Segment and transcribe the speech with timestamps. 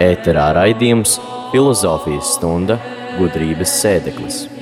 [0.00, 1.18] Ēterā raidījums
[1.52, 2.78] Filozofijas stunda
[3.18, 4.59] gudrības sēdeklis.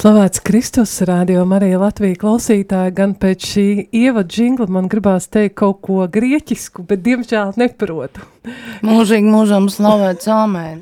[0.00, 3.64] Slavēts Kristus, radio Marija Latvija klausītāji, gan pēc šī
[3.98, 8.24] ievada džingla man gribās teikt kaut ko grieķisku, bet diemžēl neprotu.
[8.88, 10.78] Mūžīgi mūžam slavēts āmēn.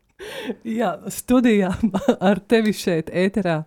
[0.78, 1.72] Jā, studijā
[2.28, 3.64] ar tevi šeit ēterā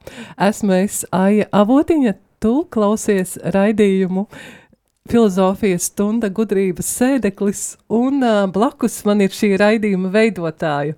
[0.48, 4.30] esmu es Aija Avotiņa, tu klausies raidījumu
[5.12, 10.96] filozofijas stunda gudrības sēdeklis, un uh, blakus man ir šī raidījuma veidotāja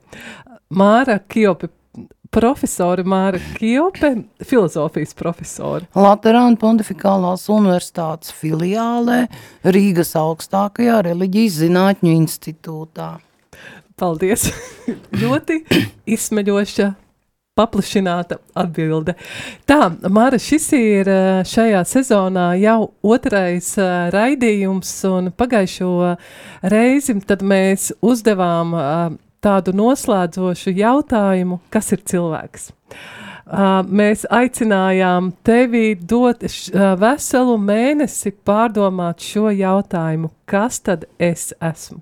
[0.69, 1.73] Māra Kjopi
[2.37, 4.11] profesori Māra Kjope,
[4.45, 5.87] filozofijas profesori.
[5.97, 9.23] Laterāna Pontificālās universitātes filiālē
[9.65, 13.09] Rīgas augstākajā reliģijas zinātņu institūtā.
[13.97, 14.51] Paldies!
[15.21, 15.63] Ļoti
[16.13, 16.91] izsmeļoša
[17.57, 19.17] paplašināta atbilde.
[19.65, 21.09] Tā, Māra, šis ir
[21.49, 23.73] šajā sezonā jau otrais
[24.13, 25.93] raidījums, un pagājušo
[26.69, 28.77] reizi tad mēs uzdevām
[29.43, 32.71] tādu noslēdzošu jautājumu, kas ir cilvēks.
[33.47, 41.53] Uh, mēs aicinājām tevi dot š, uh, veselu mēnesi pārdomāt šo jautājumu, kas tad es
[41.63, 42.01] esmu?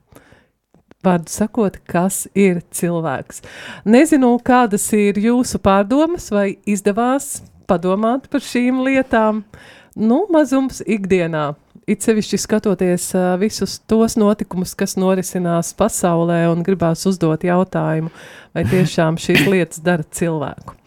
[1.06, 3.44] Vārdu sakot, kas ir cilvēks?
[3.86, 9.44] Nezinu, kādas ir jūsu pārdomas, vai izdevās padomāt par šīm lietām.
[9.96, 11.52] Nu, mazums ikdienā
[11.88, 18.12] it sevišķi skatoties uh, visus tos notikumus, kas norisinās pasaulē, un gribās uzdot jautājumu,
[18.56, 20.78] vai tiešām šīs lietas dara cilvēku.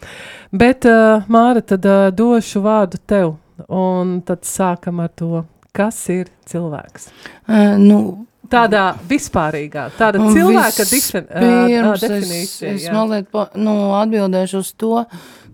[0.51, 3.35] Bet, uh, Māra, tad uh, došu vārdu tev,
[3.67, 7.13] un tad sākam ar to, kas ir cilvēks.
[7.45, 8.01] Uh, nu,
[8.49, 12.71] Tādā vispārīgā, tāda cilvēka uh, es, definīcija.
[12.71, 12.93] es jā.
[12.95, 15.03] mazliet pa, nu, atbildēšu uz to,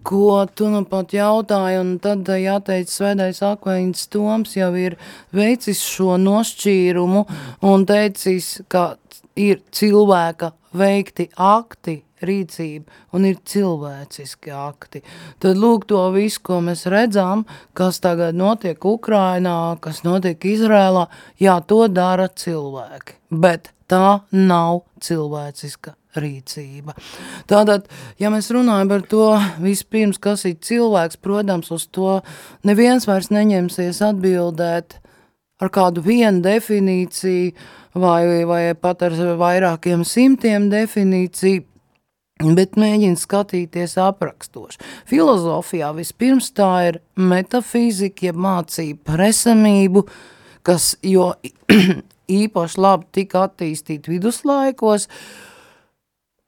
[0.05, 4.97] ko tu nu pat jautāji, un tad eh, jāteic svētais akvaņas Toms jau ir
[5.35, 7.25] veicis šo nošķīrumu
[7.65, 8.95] un teicis, ka
[9.35, 15.01] ir cilvēka veikti akti, rīcība un ir cilvēciski akti.
[15.43, 17.43] Tad lūk to visu, ko mēs redzam,
[17.77, 21.07] kas tagad notiek Ukrainā, kas notiek Izrēlā,
[21.41, 26.95] jā, to dara cilvēki, bet tā nav cilvēciska rīcība.
[27.49, 27.89] Tātad,
[28.21, 29.29] ja mēs runājam par to
[29.63, 32.19] vispirms, kas ir cilvēks, protams, uz to
[32.67, 34.99] neviens vairs neņemsies atbildēt
[35.61, 37.53] ar kādu vienu definīciju
[37.95, 41.63] vai, vai pat ar vairākiem simtiem definīciju,
[42.55, 44.81] bet mēģina skatīties aprakstoši.
[45.07, 50.03] Filozofijā vispirms tā ir metafizika, jeb mācība par esamību,
[50.65, 51.31] kas jo
[52.41, 55.07] īpaši labi tika attīstīt viduslaikos,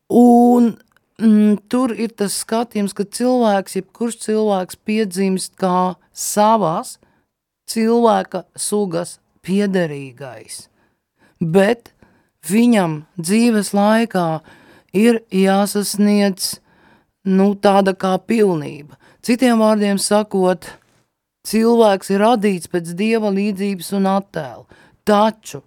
[0.10, 0.76] un
[1.20, 6.98] mm, tur ir tas skatījums, ka cilvēks, jebkurš cilvēks piedzimst kā savas
[7.68, 10.68] cilvēka sugas piederīgais,
[11.40, 11.92] bet
[12.48, 14.28] viņam dzīves laikā
[14.96, 16.58] ir jāsasniedz
[17.28, 18.96] nu, tāda kā pilnība.
[19.24, 20.70] Citiem vārdiem sakot,
[21.48, 24.64] cilvēks ir radīts pēc dieva līdzības un attēla,
[25.08, 25.62] taču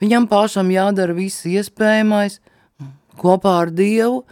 [0.00, 2.40] viņam pašam jādara viss iespējamais
[3.20, 4.24] kopā ar dievu,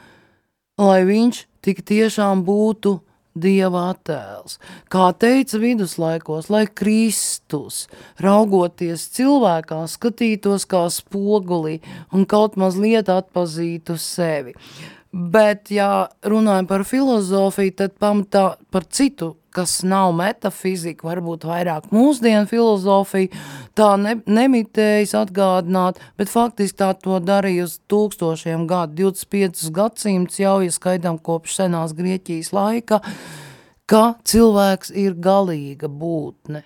[0.81, 2.99] lai viņš tik tiešām būtu
[3.35, 4.59] dieva attēls.
[4.93, 7.87] Kā teica viduslaikos, lai Kristus,
[8.21, 11.79] raugoties cilvēkā, skatītos kā spogulī
[12.13, 14.57] un kaut mazliet atpazītu sevi.
[15.13, 22.49] Bet, ja runājam par filozofiju, tad pamatā par citu, kas nav metafizika, varbūt vairāk mūsdienu
[22.51, 23.31] filozofija,
[23.79, 30.59] tā ne, nemitējas atgādināt, bet faktiski tā to darīja uz tūkstošiem gadu, 25 gadsimts jau,
[30.65, 33.03] ja skaidām kopš senās Grieķijas laika,
[33.87, 36.65] ka cilvēks ir galīga būtne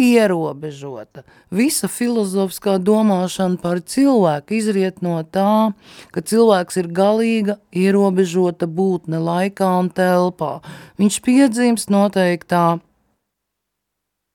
[0.00, 1.24] ierobežota.
[1.52, 5.72] Visa filozofiskā domāšana par cilvēku izriet no tā,
[6.14, 10.58] ka cilvēks ir galīga, ierobežota būtne laikā un telpā.
[11.00, 12.80] Viņš piedzimst noteiktā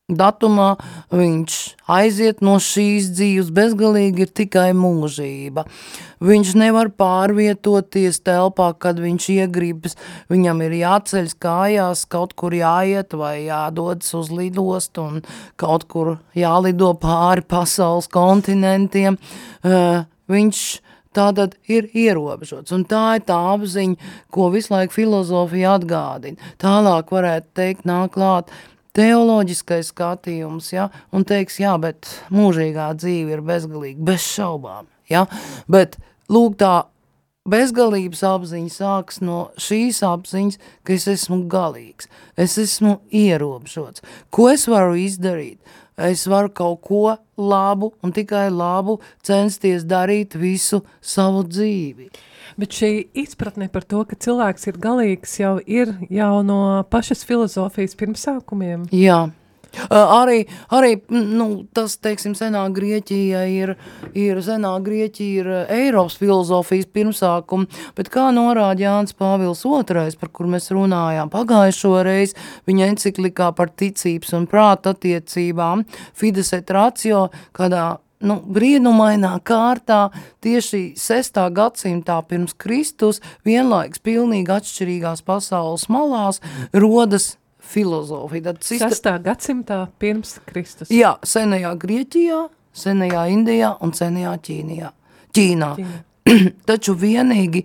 [0.05, 0.75] datumā,
[1.09, 1.53] viņš
[1.89, 5.63] aiziet no šīs dzīves, bezgalīgi ir tikai mūžība.
[6.21, 9.97] Viņš nevar pārvietoties telpā, kad viņš iegribas,
[10.29, 15.23] viņam ir jāceļas kājās, kaut kur jāiet vai jādodas uz lidostu un
[15.57, 19.17] kaut kur jālido pāri pasaules kontinentiem.
[19.65, 20.61] Uh, viņš
[21.17, 26.53] tātad ir ierobežots, un tā ir tā apziņa, ko visu laiku filozofija atgādina.
[26.61, 28.51] Tālāk varētu teikt, nāk klāt,
[28.95, 35.25] teoloģiskais skatījums, ja, un teiks, jā, bet mūžīgā dzīve ir bezgalīga, bez šaubām, ja,
[35.71, 35.97] bet
[36.31, 36.75] lūk tā
[37.45, 44.05] bezgalības apziņa sāks no šīs apziņas, ka es esmu galīgs, es esmu ierobežots.
[44.33, 45.59] Ko es varu izdarīt?
[45.95, 52.09] Es varu kaut ko labu un tikai labu censties darīt visu savu dzīvi.
[52.59, 52.91] Bet šī
[53.25, 56.59] izpratne par to, ka cilvēks ir galīgs, jau ir jau no
[56.91, 58.87] pašas filozofijas pirmsākumiem.
[58.95, 59.25] Jā,
[59.89, 63.73] Arī, arī nu, tas, teiksim, senā Grieķija ir,
[64.17, 70.49] ir, senā Grieķija ir Eiropas filozofijas pirmsākuma, bet kā norāda Jānis Pāvils II, par kur
[70.51, 72.37] mēs runājām pagājušo reizi,
[72.69, 80.09] viņa enciklikā par ticības un prāta attiecībām, Fides et ratio, kādā nu, brīnumainā kārtā
[80.45, 81.41] tieši 6.
[81.55, 86.41] gadsimtā pirms Kristus vienlaiks pilnīgi atšķirīgās pasaules malās
[86.73, 87.35] rodas
[87.65, 88.51] filozofija.
[88.51, 88.89] Tad sista...
[88.91, 90.91] Sastā gadsimtā pirms Kristus.
[90.93, 92.41] Jā, senajā Grieķijā,
[92.75, 94.91] senajā Indijā un senajā Ķīnijā.
[95.35, 95.71] Ķīnā.
[95.79, 96.03] Ķīnā.
[96.69, 97.63] taču vienīgi,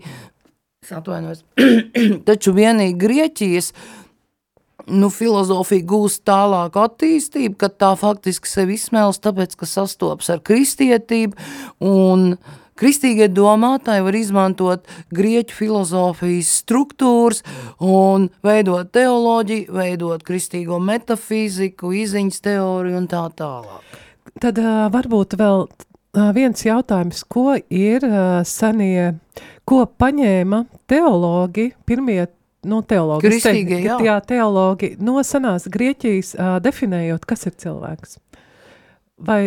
[0.91, 1.43] atvainojos,
[2.29, 3.71] taču vienīgi Grieķijas
[4.87, 11.37] nu, filozofija gūst tālāku attīstību, kad tā faktiski sevi izsmēlas, tāpēc, ka sastopas ar kristietību
[11.85, 12.33] un
[12.81, 17.43] Kristīgie domātāji var izmantot grieķu filozofijas struktūras
[17.77, 24.01] un veidot teoloģiju, veidot kristīgo metafiziku, iziņas teoriju un tā tālāk.
[24.41, 25.67] Tad uh, varbūt vēl
[26.33, 29.11] viens jautājums, ko ir uh, senie,
[29.61, 32.23] ko paņēma teologi, pirmie
[32.67, 33.97] nu, teologi, Kristīgie, te, jā.
[34.05, 38.17] jā, teologi no senās Grieķijas uh, definējot, kas ir cilvēks.
[39.21, 39.41] Vai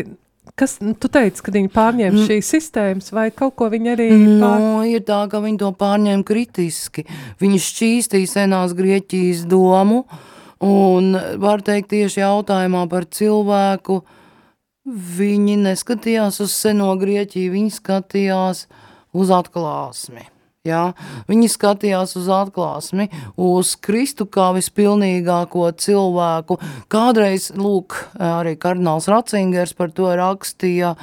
[0.54, 2.26] Kas, nu, tu teici, ka viņi pārņēma mm.
[2.28, 4.60] šīs sistēmas, vai kaut ko viņi arī nu, pār...
[4.60, 7.06] No, ir tā, ka viņi to pārņēma kritiski.
[7.40, 10.04] Viņi šķīstīja senās Grieķijas domu,
[10.62, 13.98] un var teikt tieši jautājumā par cilvēku,
[14.84, 18.66] viņi neskatījās uz seno Grieķiju, viņi skatījās
[19.16, 20.28] uz atklāsmi.
[20.64, 20.94] Ja?
[21.28, 26.56] Viņi skatījās uz atklāsmi, uz Kristu kā vispilnīgāko cilvēku.
[26.88, 30.94] Kādreiz, lūk, arī kardināls Ratzingers par to rakstīja,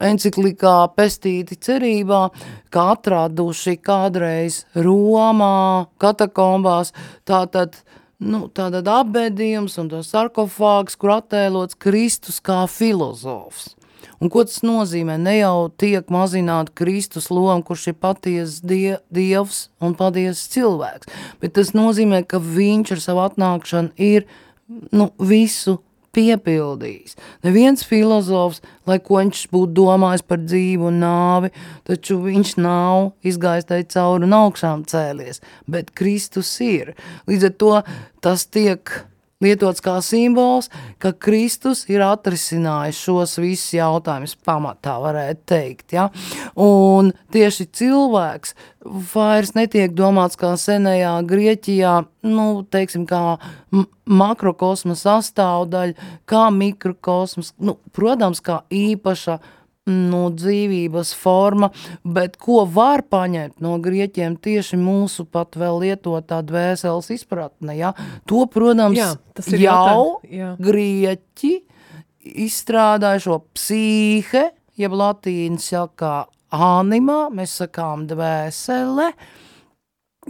[0.00, 2.22] enciklikā pestīti cerībā,
[2.72, 6.94] ka atraduši kādreiz Romā, katakombās,
[7.28, 7.76] tātad,
[8.16, 13.74] nu, tātad apbedījums un tas sarkofāgs, kur attēlots Kristus kā filozofs.
[14.20, 15.16] Un ko tas nozīmē?
[15.16, 21.08] Ne jau tiek mazināt Kristus lomu, kurš ir paties die, dievs un paties cilvēks,
[21.40, 24.28] bet tas nozīmē, ka viņš ar savu atnākšanu ir
[24.92, 25.78] nu, visu
[26.16, 27.16] piepildījis.
[27.46, 31.52] Neviens filozofs, lai ko viņš būtu domājis par dzīvu un nāvi,
[31.88, 35.40] taču viņš nav izgājis tai cauri un augšām cēlies,
[35.70, 36.92] bet Kristus ir.
[37.30, 37.76] Līdz ar to
[38.26, 38.92] tas tiek
[39.44, 40.68] lietots kā simbols,
[41.00, 45.94] ka Kristus ir atrisinājis šos visus jautājumus pamatā, varētu teikt.
[45.96, 46.08] Ja?
[46.60, 48.54] Un tieši cilvēks
[49.14, 51.94] vairs netiek domāts kā senajā Grieķijā,
[52.28, 53.38] nu, teiksim, kā
[54.10, 59.40] makrokosma sastāvdaļa, kā mikrokosmas, nu, protams, kā īpaša
[59.88, 61.70] nu, dzīvības forma,
[62.04, 67.94] bet ko var paņemt no grieķiem tieši mūsu pat vēl lietotā dvēseles izpratne, ja?
[68.28, 69.10] To, protams, Jā,
[69.64, 70.52] jau Jā.
[70.60, 71.54] grieķi
[72.44, 74.50] izstrādāja šo psīhe,
[74.80, 76.12] jeb latīņas saka
[76.52, 79.12] anima, mēs sakām dvēsele,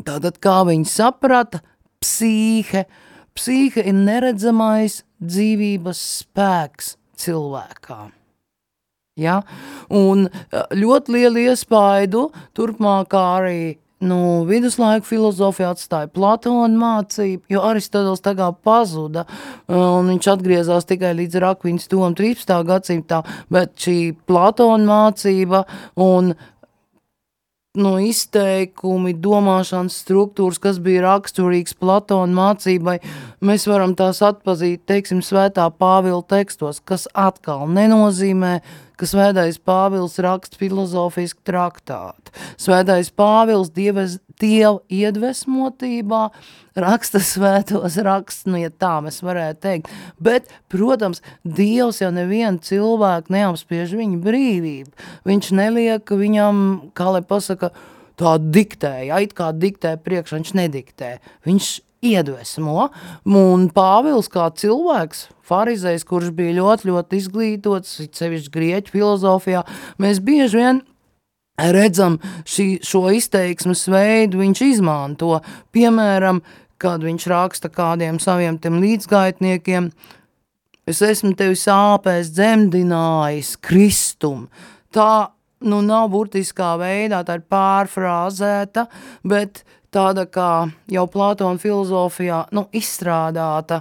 [0.07, 1.63] tātad kā viņi saprata,
[2.01, 2.87] psīhe,
[3.37, 8.20] psīhe ir neredzamais dzīvības spēks cilvēkām.
[9.19, 9.41] Ja?
[9.91, 13.63] Un ļoti lielu iespaidu turpmākā arī
[14.01, 19.27] nu, viduslaiku filozofija atstāja Platona mācību, jo Aristoteles tā kā pazuda,
[19.69, 22.55] un viņš atgriezās tikai līdz Rakviņas tomu 13.
[22.71, 23.21] gadsimtā,
[23.53, 23.99] bet šī
[24.29, 25.67] Platona mācība
[26.01, 26.33] un
[27.79, 32.97] no izteikumi, domāšanas struktūras, kas bija raksturīgs Platona mācībai,
[33.47, 38.57] mēs varam tās atpazīt, teiksim, svētā Pāvila tekstos, kas atkal nenozīmē,
[39.01, 42.35] ka svētais Pāvils raksta filozofisku traktātu.
[42.61, 46.27] Svētais Pāvils dieves, dievu iedvesmotībā
[46.81, 49.93] raksta svētos raksts, nu, ja tā mēs varētu teikt.
[50.21, 55.09] Bet, protams, Dievs jau nevienu cilvēku neapspiež viņa brīvību.
[55.29, 56.65] Viņš neliek viņam,
[56.97, 57.73] kā lai pasaka,
[58.21, 61.15] tā diktēja, it kā diktē priekš, viņš nediktē.
[61.49, 61.71] Viņš
[62.05, 62.89] iedvesmo,
[63.25, 69.65] un Pāvils kā cilvēks, farizējs, kurš bija ļoti, ļoti izglītots, sevišķi grieķu filozofijā,
[70.01, 70.81] mēs bieži vien
[71.61, 72.17] redzam
[72.49, 75.41] šī, šo izteiksmes veidu, viņš izmanto,
[75.75, 76.41] piemēram,
[76.81, 79.91] kad viņš raksta kādiem saviem tiem līdzgaitniekiem,
[80.89, 84.47] es esmu tevi sāpēs dzemdinājis kristum.
[84.95, 85.29] Tā,
[85.69, 88.87] nu, nav burtiskā veidā, tā ir pārfrāzēta,
[89.29, 89.63] bet
[89.95, 90.51] tāda kā
[90.91, 93.81] jau Plātona filozofijā, nu, izstrādāta,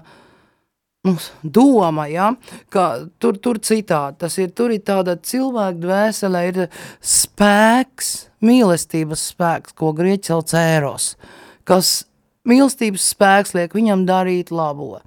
[1.07, 2.31] nu, doma, ja,
[2.73, 2.87] ka
[3.21, 6.61] tur, tur citādi, tas ir, tur ir tāda cilvēka dvēsele, ir
[6.99, 8.13] spēks,
[8.45, 11.13] mīlestības spēks, ko grieķi sauc ēros,
[11.67, 11.93] kas
[12.49, 14.99] mīlestības spēks liek viņam darīt labo.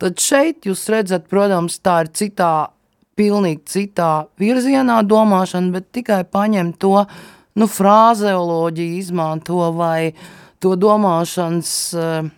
[0.00, 2.68] Tad šeit jūs redzat, protams, tā ir citā,
[3.16, 6.98] pilnīgi citā virzienā domāšana, bet tikai paņem to,
[7.56, 10.12] nu, frāzeoloģiju izmanto vai
[10.66, 12.30] to domāšanas uh,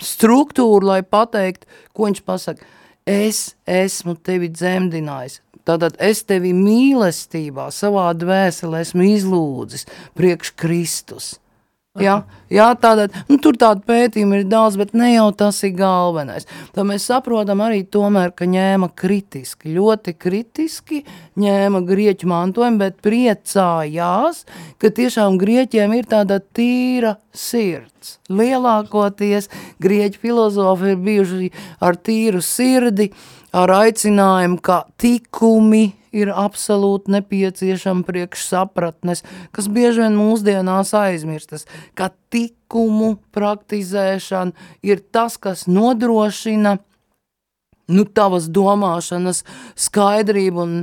[0.00, 1.64] struktūru, lai pateikt,
[1.96, 2.76] ko viņš pasaka.
[3.08, 9.86] Es esmu tevi dzemdinājis, Tātad es tevi mīlestībā, savā dvēselē esmu izlūdzis
[10.18, 11.34] priekš Kristus.
[11.98, 12.20] Ja?
[12.46, 16.46] Jā, tātad, nu, tur tādu pētījumu ir daudz, bet ne jau tas ir galvenais.
[16.70, 21.00] Tad mēs saprotam arī tomēr, ka ņēma kritiski, ļoti kritiski
[21.42, 24.44] ņēma grieķu mantojumu, bet priecājās,
[24.78, 28.20] ka tiešām grieķiem ir tāda tīra sirds.
[28.30, 29.50] Lielākoties
[29.82, 33.10] grieķu filozofi ir bijuši ar tīru sirdi,
[33.50, 39.24] ar aicinājumu, ka tikumi ir absolūti nepieciešama priekš sapratnes,
[39.54, 46.78] kas bieži vien mūsdienās aizmirstas, ka tikumu praktizēšana ir tas, kas nodrošina
[47.90, 49.42] nu, tavas domāšanas
[49.78, 50.74] skaidrību un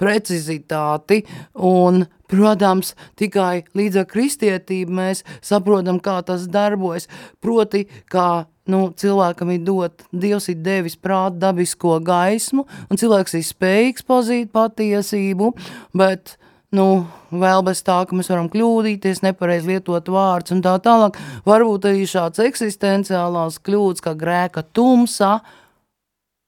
[0.00, 1.22] precizitāti,
[1.54, 7.08] un, protams, tikai līdz ar kristietību mēs saprotam, kā tas darbojas,
[7.40, 13.44] proti, kā nu, cilvēkam ir dot, Dievs ir devis prāt dabisko gaismu, un cilvēks ir
[13.46, 15.52] spējīgs pazīt patiesību,
[15.96, 16.36] bet,
[16.74, 21.18] nu, vēl bez tā, ka mēs varam kļūdīties, nepareiz lietot vārds un tā tālāk,
[21.48, 25.38] varbūt arī šāds eksistenciālās kļūdas, kā grēka tumsa,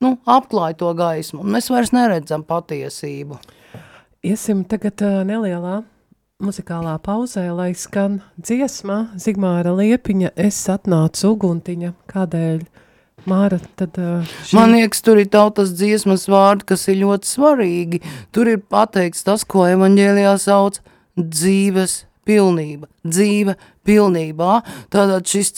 [0.04, 3.38] nu, apklāj to gaismu, un mēs vairs neredzam patiesību.
[4.26, 5.80] Iesim tagad uh, nelielā
[6.38, 11.88] muzikālā pauzē, lai skan dziesma Zigmāra Liepiņa Es atnācu uguntiņa.
[12.12, 12.60] Kādēļ?
[13.26, 13.98] Māra, tad...
[14.46, 14.54] Šī...
[14.54, 18.00] Man liekas, tur ir tautas dziesmas vārdi, kas ir ļoti svarīgi.
[18.30, 20.78] Tur ir pateikts tas, ko evaņģēlijā sauc
[21.18, 24.60] dzīves pilnība, dzīve pilnībā.
[24.94, 25.56] Tātad šis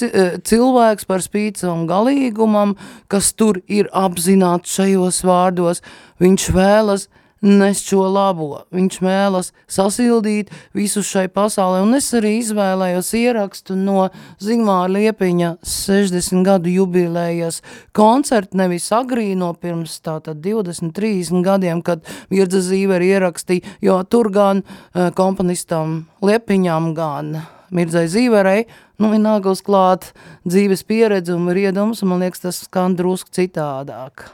[0.49, 2.73] cilvēks par spīti savam galīgumam,
[3.13, 5.85] kas tur ir apzināts šajos vārdos,
[6.25, 7.11] viņš vēlas
[7.41, 8.65] nes šo labo.
[8.75, 14.09] Viņš mēlas sasildīt visu šai pasaulē, un es arī izvēlējos ierakstu no
[14.43, 17.61] Zigmāra Liepiņa 60 gadu jubilējas
[17.97, 25.09] koncertu, nevis agrīno pirms tātad 20-30 gadiem, kad Virdza Zīveri ierakstīja, jo tur gan uh,
[25.17, 28.65] komponistam Liepiņam, gan Mirdzai Zīverei,
[28.99, 30.11] nu, ir nākos klāt
[30.43, 34.27] dzīves pieredze un riedums, un man liekas, tas skan drusku citādāk.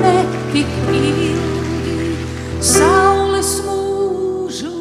[0.00, 0.18] Ne
[0.52, 1.96] tik ilgi,
[2.72, 4.74] saules mūžu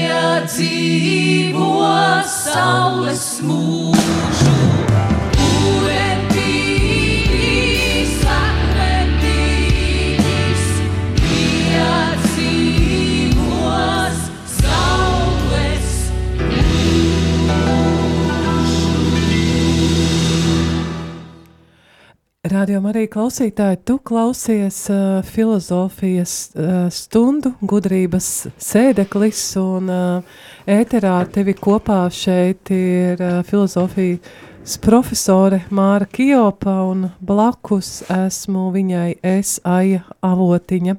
[0.08, 1.72] Tie dzīvo
[2.24, 3.67] saules mūžu.
[22.58, 31.54] Radio arī klausītāji, tu klausies uh, filozofijas uh, stundu, gudrības sēdeklis, un uh, ēterā tevi
[31.54, 40.98] kopā šeit ir uh, filozofijas profesore Māra Kijopa, un blakus esmu viņai es, Aija Avotiņa.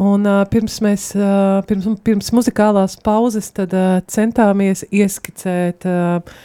[0.00, 6.38] Un uh, pirms mēs, uh, pirms, pirms muzikālās pauzes, tad uh, centāmies ieskicēt uh,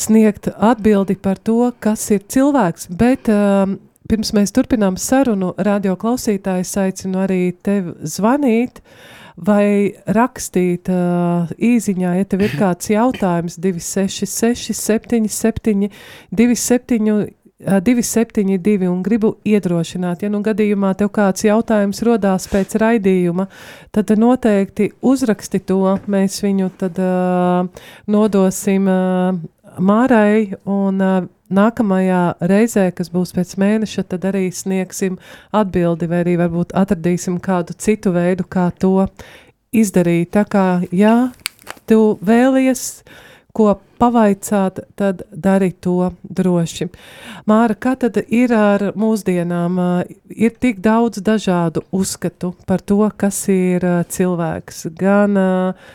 [0.00, 3.78] sniegt atbildi par to, kas ir cilvēks, bet um,
[4.10, 8.82] pirms mēs turpinām sarunu, radio klausītājs aicinu arī tevi zvanīt
[9.40, 15.92] vai rakstīt uh, īziņā, ja tev ir kāds jautājums 266 77
[16.36, 17.30] 27
[17.60, 23.46] 272 un gribu iedrošināt, ja nu gadījumā tev kāds jautājums rodās pēc raidījuma,
[23.92, 29.42] tad noteikti uzraksti to, mēs viņu tad uh, nodosim uh,
[29.80, 35.18] Mārai, un uh, nākamajā reizē, kas būs pēc mēneša, tad arī sniegsim
[35.56, 39.08] atbildi, vai arī varbūt atradīsim kādu citu veidu, kā to
[39.72, 40.32] izdarīt.
[40.36, 41.30] Tā kā, jā,
[41.90, 43.02] tu vēlies
[43.52, 46.88] ko pavaicāt, tad dari to droši.
[47.50, 49.80] Māra, kā tad ir ar mūsdienām?
[50.30, 54.86] Ir tik daudz dažādu uzskatu par to, kas ir cilvēks.
[54.96, 55.90] Gan uh,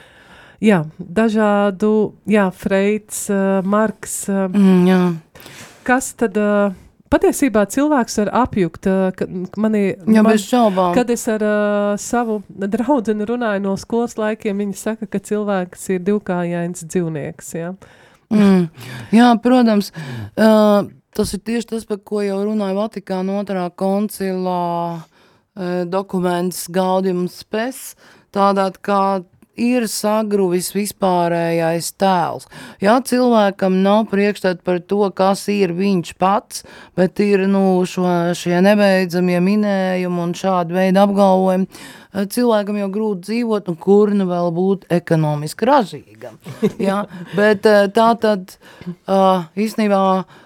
[0.62, 4.28] jā, dažādu, jā, Freits, uh, Marks.
[4.30, 5.00] Uh, Mm, jā.
[5.84, 6.74] kas tad uh,
[7.12, 8.88] patiesībā cilvēks var apjukt?
[9.16, 10.94] Ka, mani, Jā, man, bez šaubām.
[10.98, 16.00] kad es ar uh, savu draugu runāju no skolas laikiem, viņi saka, ka cilvēks ir
[16.08, 17.54] divkājains dzīvnieks.
[17.56, 17.74] Jā.
[18.34, 18.70] Mm.
[19.14, 19.92] Jā, protams,
[20.36, 27.28] uh, tas ir tieši tas, par ko jau runāja Vatikāna otrā koncilā uh, dokuments Gaudium
[27.32, 27.94] Spes,
[28.36, 29.22] tādā kā
[29.60, 32.48] ir sagruvis vispārējais tēls.
[32.84, 36.64] Jā, cilvēkam nav priekšstat par to, kas ir viņš pats,
[36.98, 38.06] bet ir nu, šo,
[38.38, 41.68] šie nebeidzamie minējumi un šādi veidi apgalvojumi.
[42.16, 46.40] Eh, Cilvēkam jau grūti dzīvot, un kur nu vēl būt ekonomiski ražīgam.
[46.88, 47.04] Jā,
[47.36, 50.02] bet eh, tā tad uh, īstenībā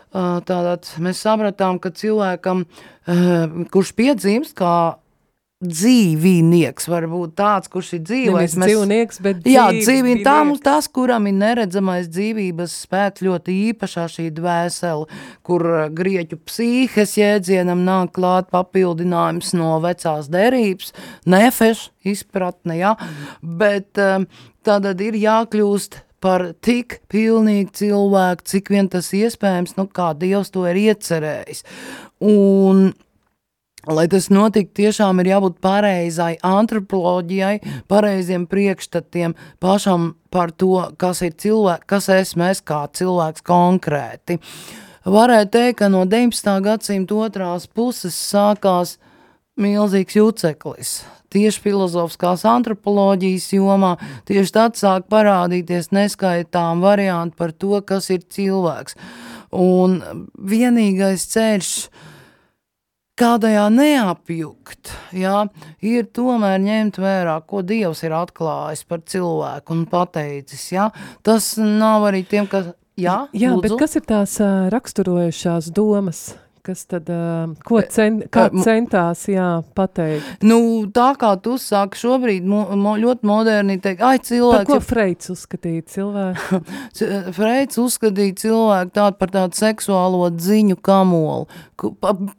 [0.09, 2.63] tātad mēs sapratām, ka cilvēkam,
[3.69, 4.71] kurš piedzimst kā
[5.59, 8.53] dzīvinieks, var būt tāds, kurš ir dzīvais.
[8.55, 9.87] Nevis dzīvnieks, bet Jā, dzīvinieks.
[9.89, 15.81] dzīvība, tā mums tas, kuram ir neredzamais dzīvības spēks ļoti īpašā šī dvēsele, kur uh,
[15.91, 20.93] grieķu psīhes jēdzienam nāk klāt papildinājums no vecās derības,
[21.27, 22.93] nefeš izpratne, jā,
[23.43, 24.29] bet um,
[24.63, 30.63] tātad ir jākļūst par tik pilnīgu cilvēku, cik vien tas iespējams, nu kā Dievs to
[30.71, 31.63] ir iecerējis.
[32.23, 32.89] Un
[33.89, 37.55] Lai tas notiktu, tiešām ir jābūt pareizai antropoloģijai,
[37.89, 44.37] pareiziem priekšstatiem pašam par to, kas ir cilvēks, kas esmu es kā cilvēks konkrēti.
[45.09, 46.51] Varētu teikt, ka no 19.
[46.61, 48.99] gadsimta otrās puses sākās
[49.57, 50.91] milzīgs juceklis.
[51.33, 53.95] Tieši filozofiskās antropoloģijas jomā
[54.29, 58.97] tieši tad sāk parādīties neskaitām varianti par to, kas ir cilvēks.
[59.57, 59.97] Un
[60.37, 61.73] vienīgais ceļš,
[63.19, 65.43] kādajā neapjukt, jā,
[65.85, 70.89] ir tomēr ņemt vērā, ko Dievs ir atklājis par cilvēku un pateicis, jā.
[71.25, 73.65] Tas nav arī tiem, kas, jā, Jā, lūdzu?
[73.67, 74.37] bet kas ir tās
[74.73, 76.23] raksturojušās domas?
[76.59, 77.07] Kas tad,
[77.63, 78.17] ko cen,
[78.63, 80.43] centās jā, pateikt?
[80.43, 80.59] Nu,
[80.91, 84.83] tā kā tu saki šobrīd mo, mo, ļoti moderni teikt, ai, Par cilvēks, ko jau
[84.83, 86.59] Freits uzskatīja cilvēku?
[87.37, 91.47] Freids uzskatīja cilvēku tādu par tādu seksuālo dziņu kamolu,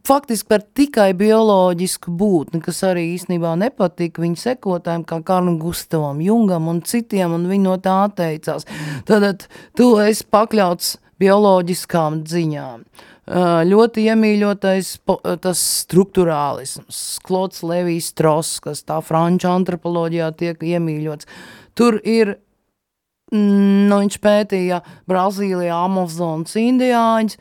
[0.09, 6.69] faktiski par tikai bioloģisku būtni, kas arī īstenībā nepatika viņa sekotājiem, kā Karlam Gustavam, Jungam
[6.73, 8.69] un citiem, un viņi no tā atteicās.
[9.09, 9.47] Tad
[9.79, 12.85] tu esi pakļauts bioloģiskām dziņām.
[12.85, 14.93] Uh, ļoti iemīļotais
[15.45, 21.29] tas struktūrālisms, Klods Levijs Stross, kas tā franču antropoloģijā tiek iemīļots.
[21.79, 22.39] Tur ir
[23.31, 27.37] Mm, Nu, viņš pētīja Brazīlijā Amazonas indiāņus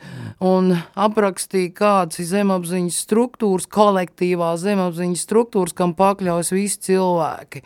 [0.46, 7.62] un aprakstīja, kādas ir zemapziņas struktūras, kolektīvās zemapziņas struktūras, kam pakļaujas visi cilvēki.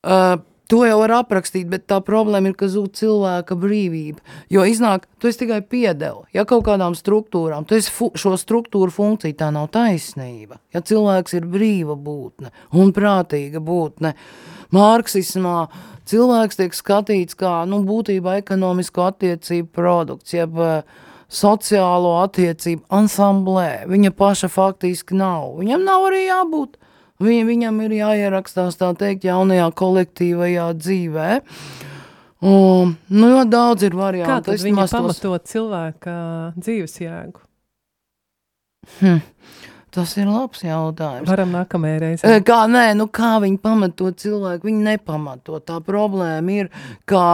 [0.00, 4.22] Uh, To jau var aprakstīt, bet tā problēma ir, ka zūd cilvēka brīvība.
[4.54, 9.34] Jo iznāk, tu esi tikai piedeva, ja kaut kādām struktūrām, tu esi šo struktūru funkcija,
[9.42, 10.60] tā nav taisnība.
[10.70, 14.14] Ja cilvēks ir brīva būtne un prātīga būtne,
[14.70, 15.64] Marksismā
[16.06, 20.84] cilvēks tiek skatīts kā, nu, būtībā ekonomisko attiecību produkts, jeb uh,
[21.30, 23.88] sociālo attiecību ansamblē.
[23.90, 25.56] Viņa paša faktiski nav.
[25.58, 26.78] Viņam nav arī jābūt.
[27.20, 31.28] Viņ, viņam ir jāierakstās tā teikt jaunajā kolektīvajā dzīvē.
[32.48, 34.30] Un, nu, jo daudz ir variantu.
[34.32, 36.14] Kā tad viņi nemaz tos- pamatot cilvēka
[36.56, 37.42] dzīves jēgu?
[39.00, 39.20] Hm.
[39.90, 41.26] Tas ir labs jautājums.
[41.26, 42.28] Varam nākamajai reizē.
[42.30, 44.68] E, Kā, nē, nu kā viņi pamato cilvēku?
[44.68, 45.58] Viņi nepamato.
[45.66, 46.70] Tā problēma ir,
[47.10, 47.24] ka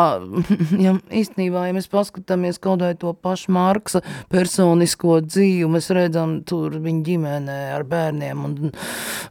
[0.85, 4.01] ja, īstenībā, ja mēs paskatāmies kaut vai to pašu Marksa
[4.33, 8.57] personisko dzīvi, mēs redzam tur viņa ģimenē ar bērniem un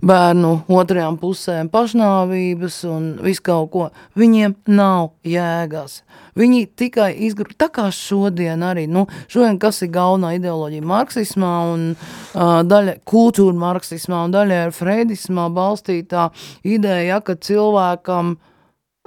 [0.05, 3.89] bērnu otrajām pusēm pašnāvības un visu kaut ko.
[4.19, 6.03] Viņiem nav jēgas.
[6.35, 11.85] Viņi tikai izgrib, tā kā šodien arī, nu, šodien kas ir galvenā ideoloģija marksismā un
[11.95, 16.27] uh, daļa kultūra marksismā un daļa ir freidismā balstītā
[16.67, 18.35] ideja, ja, ka cilvēkam,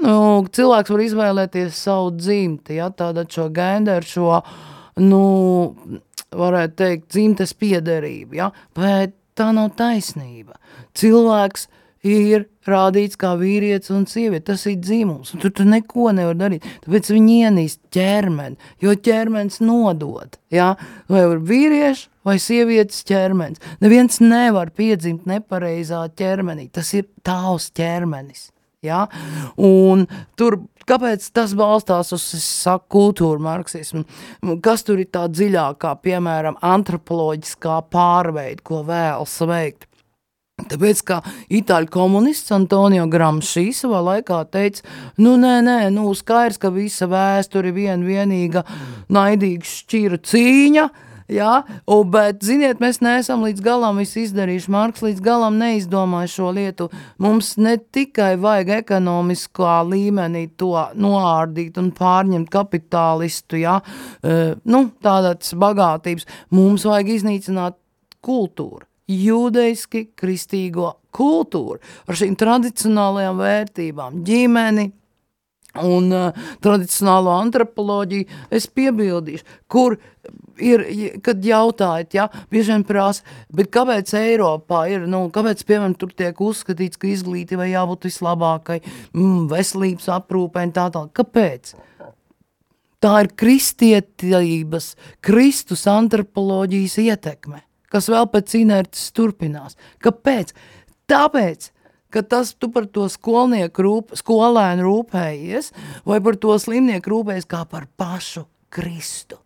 [0.06, 0.16] nu,
[0.56, 4.40] cilvēks var izvēlēties savu dzimti, ja, tāda šo genderu, šo,
[5.04, 5.22] nu,
[6.32, 10.56] varētu teikt, dzimtes piederību, ja, bet tā nav taisnība.
[10.96, 11.68] Cilvēks
[12.06, 14.52] ir rādīts kā vīrietis un sieviete.
[14.52, 16.66] Tas ir dzimums, un tur tu neko nevar darīt.
[16.84, 20.38] Tāpēc viņi ienīst ķermeni, jo ķermenis nodod.
[20.54, 20.74] Ja?
[21.10, 23.62] Vai ir vīrieši vai sievietes ķermenis.
[23.82, 26.68] Neviens nevar piedzimt nepareizā ķermenī.
[26.72, 28.48] Tas ir tavs ķermenis.
[28.84, 29.06] Ja?
[29.56, 30.04] Un
[30.38, 34.04] tur, kāpēc tas balstās uz saku, kultūru marksismu?
[34.62, 39.88] Kas tur ir tā dziļākā, piemēram, antropoloģiskā pārveide, ko vēlas veikt?
[40.58, 41.20] Tāpēc, kā
[41.54, 44.82] itāļu komunists Antonio Gramsci savā laikā teica,
[45.22, 48.64] nu, nē, nē, nu, skaidrs, ka visa vēsture ir vien vienīga
[49.14, 50.86] naidīga šķira cīņa,
[51.30, 51.52] jā,
[51.86, 56.90] un, bet, ziniet, mēs neesam līdz galam izdarījuši, Marks līdz galam neizdomāja šo lietu.
[57.22, 65.54] Mums ne tikai vajag ekonomiskā līmenī to noārdīt un pārņemt kapitālistu, jā, uh, nu, tādas
[65.54, 67.78] bagātības, mums vajag iznīcināt
[68.26, 74.90] kultūru jūdeiski kristīgo kultūru ar šīm tradicionālajām vērtībām, ģimeni
[75.84, 79.98] un uh, tradicionālo antropoloģiju, es piebildīšu, kur
[80.58, 80.84] ir,
[81.24, 86.40] kad jautājat, ja, bieži vien prasa, bet kāpēc Eiropā ir, nu, kāpēc, piemēram, tur tiek
[86.42, 88.80] uzskatīts, ka izglītībai jābūt vislabākai,
[89.12, 91.76] mm, veselības aprūpē un tā tālāk, kāpēc?
[92.98, 94.92] Tā ir kristietības,
[95.22, 99.78] Kristus antropoloģijas ietekme kas vēl pēc inerces turpinās.
[100.04, 100.54] Kāpēc?
[101.08, 101.70] Tāpēc,
[102.12, 105.72] ka tas tu par to skolnieku rūp, skolēnu rūpējies,
[106.08, 109.40] vai par to slimnieku rūpējies kā par pašu Kristu.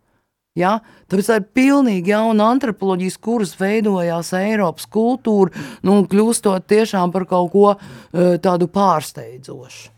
[0.59, 0.77] Ja?
[1.09, 7.53] Tāpēc tā ir pilnīgi jauna antropoloģijas, kuras veidojās Eiropas kultūra, nu, kļūstot tiešām par kaut
[7.55, 9.91] ko uh, tādu pārsteidzošu.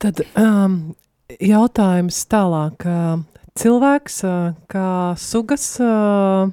[0.00, 0.94] Tad um,
[1.40, 2.84] jautājums tālāk.
[2.88, 3.22] Uh,
[3.58, 6.50] cilvēks uh, kā sugas uh,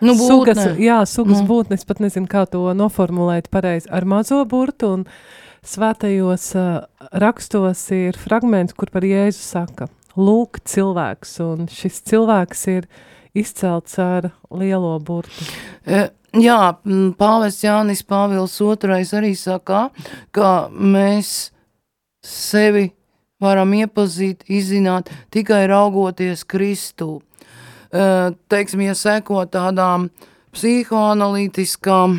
[0.00, 0.78] Nu, sugas, būtne.
[0.80, 1.48] jā, sugas mm.
[1.50, 5.04] būtne, es pat nezinu, kā to noformulēt pareizi, ar mazo burtu, un
[5.66, 6.68] svētajos uh,
[7.20, 12.88] rakstos ir fragments, kur par Jēzu saka, lūk cilvēks, un šis cilvēks ir
[13.36, 15.50] izcelts ar lielo burtu.
[15.84, 16.76] E, Jā,
[17.16, 19.88] pāvests Jānis Pāvils II arī saka,
[20.30, 21.52] ka mēs
[22.20, 22.90] sevi
[23.40, 27.22] varam iepazīt, izzināt tikai raugoties Kristū.
[27.88, 30.10] Teiksim, ja seko tādām
[30.52, 32.18] psihoanalītiskām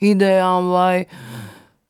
[0.00, 1.06] idejām vai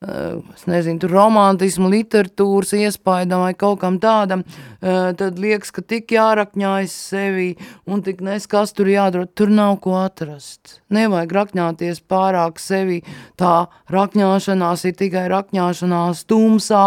[0.05, 6.95] es nezinu, romantismu, literatūras iespaidam vai kaut kam tādam, eh, tad liekas, ka tik jārakņājas
[7.09, 7.47] sevi
[7.89, 10.79] un tik nes, kas tur jādara, tur nav ko atrast.
[10.93, 13.01] Nevajag rakņāties pārāk sevi,
[13.41, 16.83] tā rakņāšanās ir tikai rakņāšanās tumsā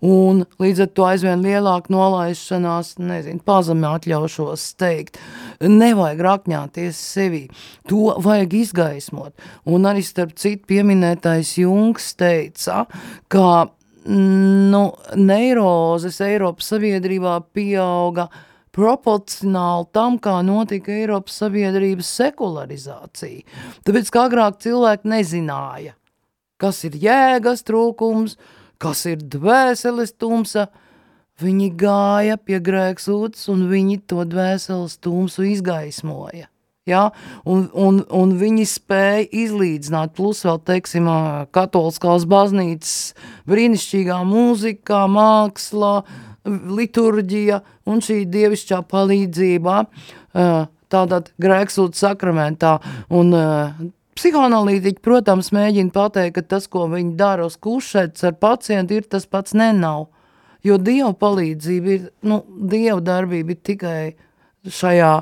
[0.00, 5.20] un līdz ar to aizvien lielāka nolaišanās, nezinu, pazemē atļaušos teikt.
[5.60, 7.44] Nevajag rakņāties sevi,
[7.90, 9.36] to vajag izgaismot.
[9.68, 12.86] Un arī starp citu pieminētais Jungs teica,
[13.28, 13.68] ka
[14.06, 14.82] nu,
[15.18, 18.28] neirozes Eiropas sabiedrībā pieauga
[18.72, 23.44] proporcionāli tam, kā notika Eiropas sabiedrības sekularizācija.
[23.86, 25.96] Tāpēc, kā agrāk cilvēki nezināja,
[26.62, 28.38] kas ir jēgas trūkums,
[28.82, 30.68] kas ir dvēseles tumsa,
[31.42, 36.51] viņi gāja pie grēksūtas un viņi to dvēseles tumsu izgaismoja.
[36.86, 37.12] Ja?
[37.46, 41.06] Un, un, un viņi spēja izlīdzināt, plus vēl, teiksim,
[41.54, 43.12] katoliskās baznīcas
[43.50, 45.92] brīnišķīgā mūzikā, mākslā,
[46.42, 49.76] liturģija un šī dievišķā palīdzība,
[50.34, 50.48] ā,
[50.90, 52.72] tātad grēksūta sakramentā.
[53.14, 53.30] Un
[54.18, 59.30] psihoanalītiķi, protams, mēģina pateikt, ka tas, ko viņi dara uz kušetes ar pacientu, ir tas
[59.30, 60.08] pats nenav.
[60.66, 62.42] Jo Dieva palīdzība ir, nu,
[62.74, 64.02] Dieva darbība ir tikai
[64.68, 65.12] šajā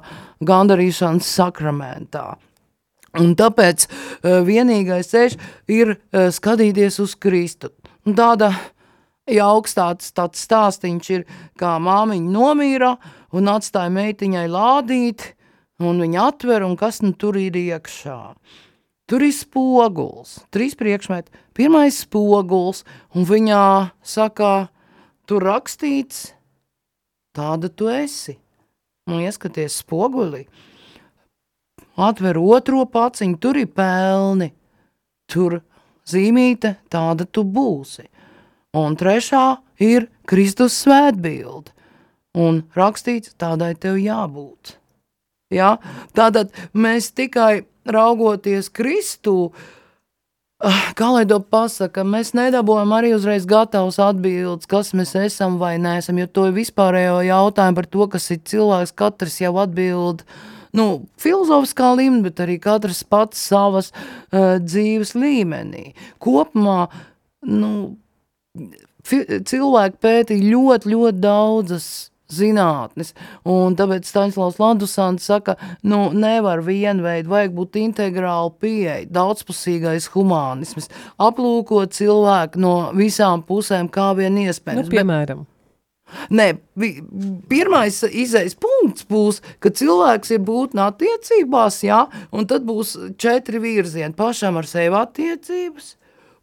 [0.47, 2.35] gandarīšanas sakramentā.
[3.19, 5.37] Un tāpēc uh, vienīgais ceļš
[5.73, 7.73] ir uh, skatīties uz Kristu.
[8.07, 8.53] Un tāda
[9.31, 11.27] jauks tāds, tāds stāstiņš ir,
[11.59, 12.95] kā māmiņa nomīra
[13.37, 15.33] un atstāja meitiņai lādīt,
[15.83, 18.21] un viņa atver, un kas nu tur ir iekšā.
[19.11, 21.33] Tur ir spoguls, trīs priekšmeti.
[21.57, 23.65] Pirmais spoguls, un viņā
[24.07, 24.69] saka,
[25.27, 26.29] tur rakstīts,
[27.35, 28.37] tāda tu esi.
[29.11, 30.45] Un ieskaties spogulī,
[31.99, 34.53] atver otro paciņu, tur ir pelni,
[35.31, 35.59] tur
[36.07, 38.07] zīmīte, tāda tu būsi.
[38.79, 41.75] Un trešā ir Kristus svētbilde,
[42.39, 44.77] un rakstīts, tādai tev jābūt.
[45.51, 45.75] Ja?
[46.15, 49.80] Tātad mēs tikai raugoties Kristu, ah,
[50.99, 56.21] kā lai to pasaka, mēs nedabūjam arī uzreiz gatavs atbildes, kas mēs esam vai neesam,
[56.21, 60.27] jo to vispārējo jautājumu par to, kas ir cilvēks, katrs jau atbild,
[60.77, 60.87] nu,
[61.21, 65.95] filozofiskā līmenī, bet arī katrs pats savas uh, dzīves līmenī.
[66.23, 66.85] Kopumā,
[67.49, 67.73] nu,
[69.09, 71.89] cilvēki pētīja ļoti, ļoti daudzas
[72.33, 73.13] zinātnes,
[73.45, 81.95] un tāpēc Staņslavs Landusants saka, nu, nevar vienveidu, vajag būt integrāli pieeja, daudzpusīgais humānisms, aplūkot
[81.97, 84.89] cilvēku no visām pusēm, kā vien Nu, iespējams.
[84.89, 85.47] Bet- piemēram,
[86.31, 87.01] Nē, vi-
[87.49, 92.01] pirmais izējas punkts būs, ka cilvēks ir būtne attiecībās, jā,
[92.33, 94.13] un tad būs četri virzieni.
[94.19, 95.95] Pašam ar sevi attiecības,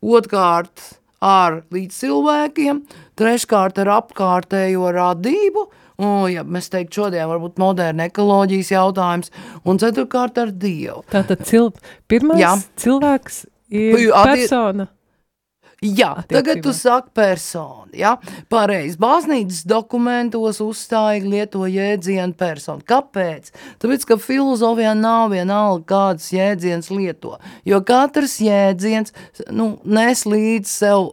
[0.01, 0.79] otrkārt
[1.23, 2.81] ar līdz cilvēkiem,
[3.17, 5.63] treškārt ar apkārtējo radību,
[5.97, 9.31] un, ja mēs teiktu šodien varbūt moderna ekoloģijas jautājums,
[9.65, 11.03] un ceturkārt ar Dievu.
[11.11, 11.71] tātad cil...
[12.07, 12.53] pirmais Jā.
[12.77, 14.87] cilvēks ir Ati- persona.
[15.85, 18.15] Jā, tagad tu saki personu, jā,
[18.49, 18.97] pareizi.
[18.97, 22.81] Baznīcas dokumentos uzstāja lieto jēdzienu personu.
[22.81, 23.51] Kāpēc?
[23.77, 29.13] Tāpēc, ka filozofijā nav vienalga kādas jēdzienas lieto, jo katrs jēdziens,
[29.53, 31.11] nu, nes līdz sev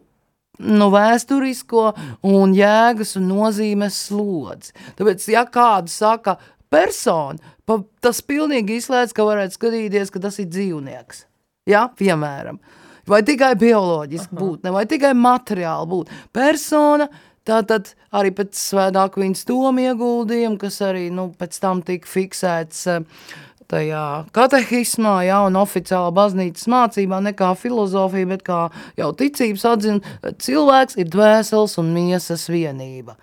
[0.65, 1.85] nu, vēsturisko
[2.31, 4.73] un jēgas un nozīmes slodzi.
[4.97, 6.39] Tāpēc, ja kāds saka
[6.73, 11.27] persona, pa, tas pilnīgi izslēdz, ka varētu skatīties, ka tas ir dzīvnieks.
[11.69, 12.63] Ja, piemēram.
[13.09, 16.21] Vai tikai bioloģiski būtne, vai tikai materiāli būtne.
[16.35, 17.09] Persona,
[17.45, 23.27] tātad arī pēc svētāk viņas doma ieguldījuma, kas arī nu, pēc tam tika fiksēts eh,
[23.69, 24.05] tajā
[24.37, 28.61] katehismā, ja, un oficiālā baznīcas mācībā, ne kā filozofija, bet kā
[29.01, 33.19] jau ticības atzina, cilvēks ir dvēseles un miesas vienība.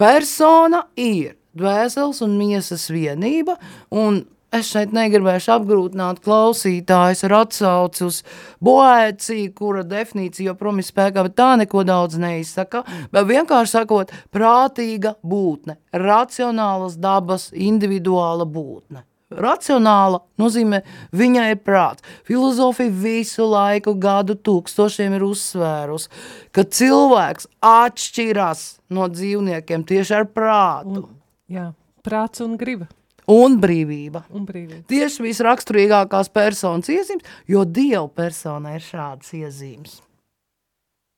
[0.00, 3.56] Persona ir dvēseles un miesas vienība,
[3.88, 8.18] un es šeit negribēšu apgrūtināt klausītājus ar atsauci uz
[8.64, 12.84] boēciju, kura definīcija joprojām ir spēkā, bet tā neko daudz neizsaka,
[13.14, 19.06] bet vienkārši sakot, prātīga būtne, racionālas dabas, individuāla būtne.
[19.32, 20.82] Racionāla nozīmē,
[21.16, 22.04] viņai ir prāts.
[22.28, 26.10] Filozofija visu laiku gadu tūkstošiem ir uzsvērus,
[26.52, 31.06] ka cilvēks atšķirās no dzīvniekiem tieši ar prātu Un,
[31.48, 31.70] jā,
[32.04, 32.90] prāts un griba
[33.30, 34.24] Un brīvība.
[34.34, 34.82] un brīvība.
[34.90, 40.00] Tieši visraksturīgākās personas iezīmes, jo dievu personai ir šādas iezīmes.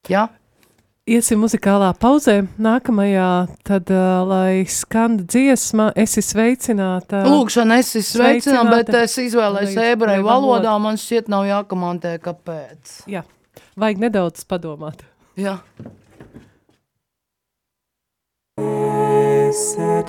[0.08, 0.28] Ja?
[1.04, 2.46] Iesim muzikālā pauzē.
[2.64, 3.30] Nākamajā,
[3.68, 7.20] tad, uh, lai skan dziesma, es esmu sveicināta.
[7.28, 10.72] Lūkšana, es esmu sveicināta, bet es izvēlējos ebreju valodā.
[10.80, 13.02] Man šķiet, nav jākamantē, kāpēc.
[13.12, 13.20] Jā,
[13.76, 15.04] vajag nedaudz padomāt.
[15.36, 15.58] Jā.
[19.54, 20.08] Said,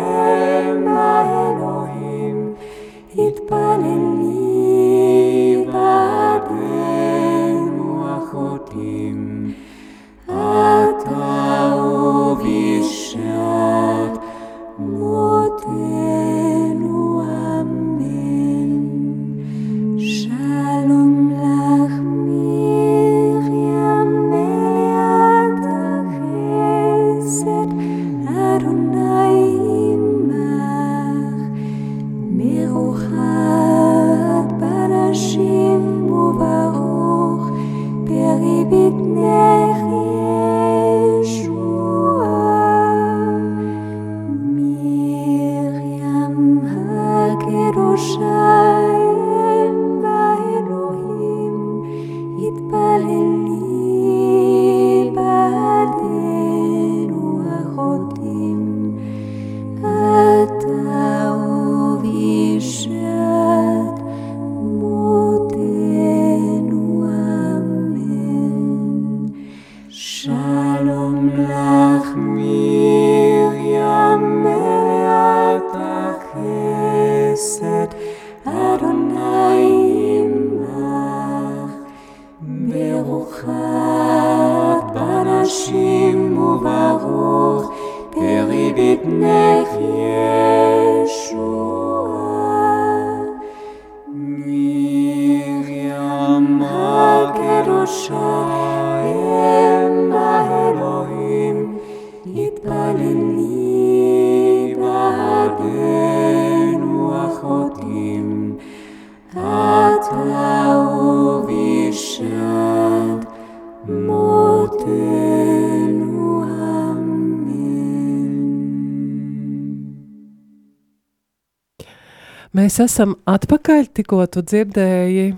[122.71, 125.33] Mēs esam atpakaļ, tikko tu dzirdēji.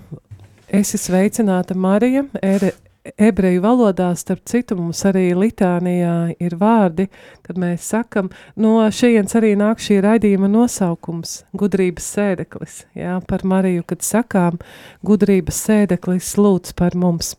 [0.78, 2.20] Esi sveicināta Marija.
[2.38, 2.68] Ere,
[3.18, 7.08] ebreju valodā, starp citu, mums arī litānijā ir vārdi,
[7.42, 12.84] kad mēs sakam, no šejienes arī nāk šī raidījuma nosaukums- gudrības sēdeklis.
[12.94, 14.60] Jā, par Mariju, kad sakām,
[15.02, 17.34] gudrības sēdeklis lūdz par mums.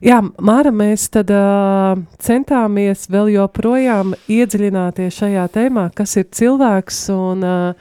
[0.00, 7.44] Jā, Māra, mēs tad uh, centāmies vēl joprojām iedziļināties šajā tēmā, kas ir cilvēks, un
[7.44, 7.74] uh,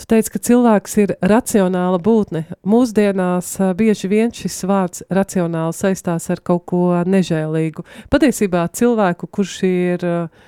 [0.00, 2.44] tu teici, ka cilvēks ir racionāla būtne.
[2.66, 7.86] Mūsdienās uh, bieži vien šis vārds racionāli saistās ar kaut ko nežēlīgu.
[8.12, 10.46] Patiesībā cilvēku, kurš ir uh,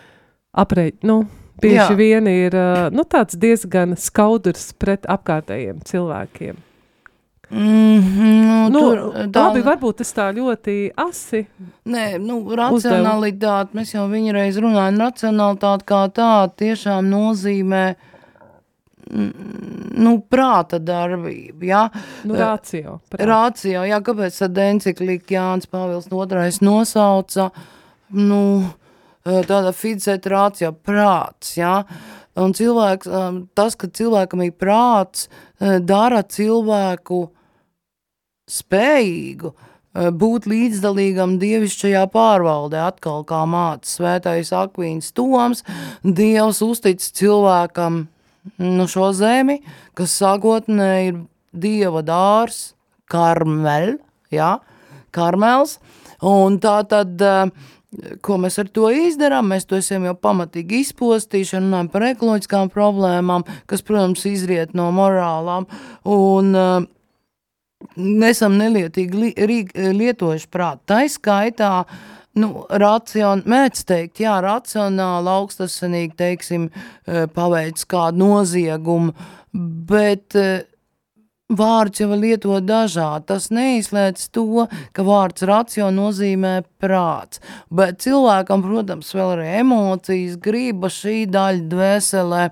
[0.53, 1.23] apreit, nu,
[1.63, 1.99] bieži Jā.
[1.99, 6.65] vien ir uh, nu, diezgan skaudrs pret apkārtējiem cilvēkiem.
[7.49, 8.99] Mm, nu, Nu, tur,
[9.33, 11.47] tā, labi, varbūt tas tā ļoti asi
[11.89, 18.18] Nē, nu, racionalitāte, mēs jau viņreiz runājam, racionalitāte kā tāda tiešām nozīmē mm,
[19.09, 21.85] nu, prāta darbību, jā.
[22.25, 23.01] Nu, Eh, rācio.
[23.11, 23.27] prāt.
[23.27, 27.51] Rācijā, jā, kāpēc tad enciklika Jānis Pāvils II nosauca,
[28.11, 28.75] nu,
[29.25, 31.85] eh, tāda fidzēt rācijā prāts, jā.
[32.37, 35.29] Un cilvēks, eh, tas, ka cilvēkam ir prāts,
[35.61, 37.31] dara cilvēku
[38.49, 39.53] spējīgu
[39.95, 45.65] būt līdzdalīgam dievišķajā pārvaldē, atkal kā mācis svētais Akvīns Toms,
[46.05, 48.07] Dievs uztic cilvēkam
[48.57, 49.61] nu, šo zemi,
[49.99, 51.25] kas sākotnēji ir
[51.59, 52.75] Dieva dārs,
[53.09, 53.97] karmel,
[54.33, 54.59] jā,
[55.15, 55.79] karmels,
[56.23, 57.51] un tā tad, eh,
[58.21, 62.71] ko mēs ar to izdarām, mēs to esam jau pamatīgi izpostījuši, un runājam par ekoloģiskām
[62.75, 65.67] problēmām, kas, protams, izriet no morālām,
[66.05, 66.85] un uh,
[67.97, 69.33] nesam nelietīgi li,
[69.95, 70.83] lietojuši prātu.
[70.91, 71.73] Tā skaitā,
[72.39, 76.71] nu, racion, mēdz teikt, jā, racionāli, augstasinīgi, teiksim,
[77.07, 79.15] eh, paveic kādu noziegumu,
[79.89, 80.67] bet eh,
[81.49, 83.27] vārds jau var lietot dažādi.
[83.31, 87.41] Tas neizslēdz to, ka vārds racio nozīmē prāts.
[87.71, 92.45] Bet cilvēkam, protams, vēl ir emocijas, griba šī daļa dvēselē,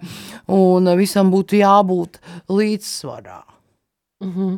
[0.56, 3.42] un visam būtu jābūt līdzsvarā.
[4.24, 4.54] Mhm.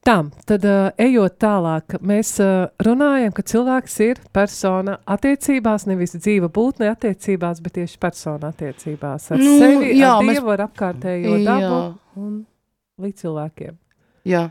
[0.00, 0.14] Tā,
[0.48, 6.88] tad uh, ejot tālāk, mēs uh, runājam, ka cilvēks ir persona attiecībās, nevis dzīva būtne
[6.88, 11.66] attiecībās, bet tieši persona attiecībās ar Nu, sevi, jā, ar mēs- Dievu, ar apkārtējo dabu
[11.66, 11.82] Jā.
[12.16, 12.46] un
[13.04, 13.76] līdz cilvēkiem.
[14.32, 14.46] Jā.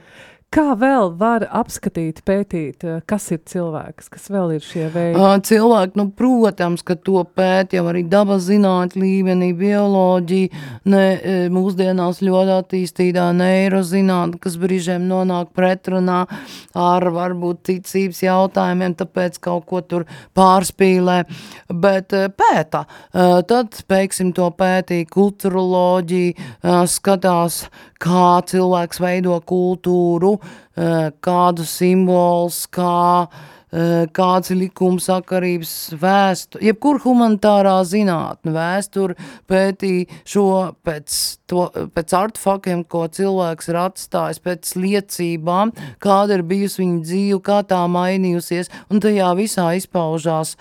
[0.50, 5.20] Kā vēl var apskatīt, pētīt, uh, kas ir cilvēks, kas vēl ir šie veidi?
[5.22, 11.36] Ā, Cilvēki, nu, protams, ka to pēt jau arī dabas zinātņu līmenī, bioloģija, ne, e,
[11.54, 16.24] mūsdienās ļoti attīstītā neirozinātne, kas brīžiem nonāk pretrunā
[16.74, 21.20] ar varbūt ticības jautājumiem, tāpēc kaut ko tur pārspīlē,
[21.70, 22.88] bet e, pēta.
[23.14, 26.50] E, Tad, pēksim, to pētīja kulturoloģija,
[26.90, 27.62] skatās,
[28.00, 30.39] kā cilvēks veido kultūru,
[31.22, 39.18] kādu simbols, kā eh, kāds ir likumsakarības vēsture, jebkur humanitārā zinātne, vēsture
[39.50, 40.48] pētīja šo
[40.88, 41.20] pēc,
[41.50, 47.62] to, pēc artefaktiem, ko cilvēks ir atstājis, pēc liecībām, kāda ir bijusi viņa dzīve, kā
[47.68, 50.56] tā mainījusies, un tajā visā izpaužās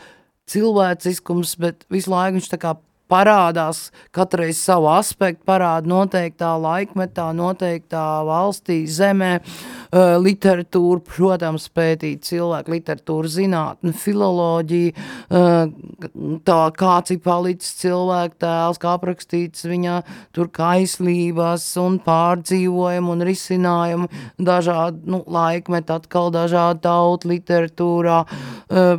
[0.49, 2.77] cilvēciskums, bet visu laiku viņš tā kā
[3.09, 9.39] parādās katreiz savu aspektu, parāda noteiktā laikmetā, noteiktā valstī, zemē,
[10.21, 14.93] literatūra, protams, pētīt cilvēku literatūru zinātni, filoloģiju,
[16.45, 20.03] tā kāds ir palicis cilvēku tēls, kā aprakstīts viņa
[20.37, 28.21] tur kaislības un pārdzīvojumu un risinājumu dažādu nu, laikmetu, atkal dažādu tautu literatūrā.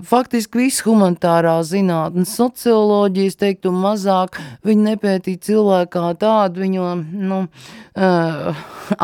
[0.09, 6.85] Faktiski viss humanitārā zinātne, socioloģijas, teiktu, maz mazāk, viņi nepētīja cilvēku kā tādu, viņu,
[7.29, 7.39] nu,
[7.99, 8.61] uh,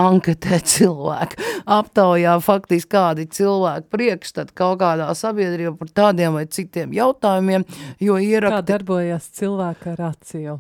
[0.08, 7.66] anketē cilvēku, aptaujā faktiski kādi cilvēki priekšstat kaut kādā sabiedrībā par tādiem vai citiem jautājumiem,
[8.00, 10.60] jo Kā ierakti, darbojas cilvēka racio?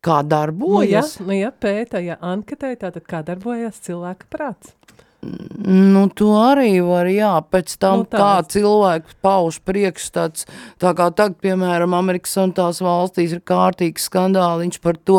[0.00, 1.18] kā Nu, ja, darbojas.
[1.20, 4.72] nu, ja pēta, ja anketē, tātad kā darbojas cilvēka prāts?
[5.20, 8.46] Nu, to arī var, jā, pēc tam, Nu, nu, kā tā.
[8.54, 10.46] cilvēks pauž priekšstats,
[10.80, 15.18] tā kā tagad, piemēram, Amerikas un tās valstīs ir kārtīgs skandāliņš par to,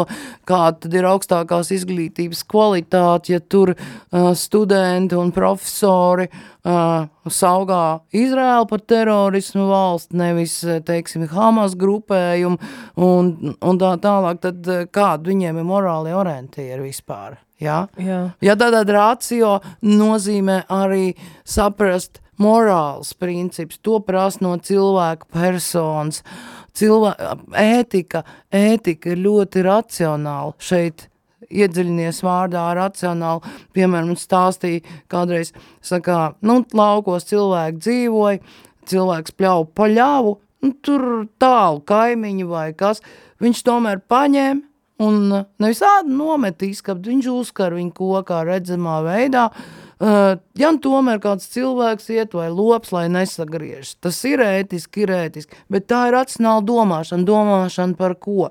[0.49, 8.65] kā tad ir augstākās izglītības kvalitāte, ja tur uh, studenti un profesori uh, saugā Izraēlu
[8.73, 12.57] par terorismu valsts, nevis, teiksim, Hamas grupējumu
[12.97, 17.77] un, un tā tālāk, tad kādi viņiem ir morāli orientieri vispār, jā?
[18.01, 18.21] Jā.
[18.43, 21.13] Ja tādā rācio nozīmē arī
[21.47, 26.21] saprast morāls princips, to prasa no cilvēka personas.
[26.77, 27.13] Cilvē,
[27.59, 28.23] ētika,
[28.55, 31.07] ētika ir ļoti racionāla šeit.
[31.51, 35.49] Iedziļinies vārdā racionāli, piemēram, stāstīja kādreiz,
[35.83, 38.39] saka, nu, laukos cilvēki dzīvoja,
[38.87, 41.03] cilvēks pļauj pa ļavu, nu, tur
[41.41, 43.03] tālu kaimiņi vai kas,
[43.43, 44.70] viņš tomēr paņēma
[45.01, 49.49] un uh, nevis ādu nomet izkapt, viņš uzkar viņu kokā redzamā veidā,
[50.01, 55.11] Uh, ja nu tomēr kāds cilvēks iet vai lops, lai nesagriežas, tas ir ētiski, ir
[55.13, 58.47] ētiski, bet tā ir racionāla domāšana, domāšana par ko?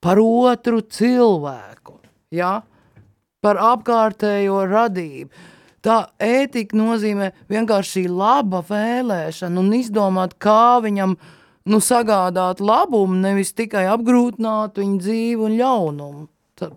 [0.00, 1.98] Par otru cilvēku,
[2.32, 2.62] ja?
[3.44, 5.44] par apkārtējo radību.
[5.84, 11.18] Tā ētika nozīmē vienkārši laba vēlēšana un izdomāt, kā viņam
[11.66, 16.26] nu, sagādāt labumu, nevis tikai apgrūtināt viņa dzīvi un ļaunumu.
[16.58, 16.76] Tad,